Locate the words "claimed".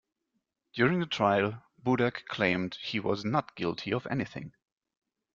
2.25-2.73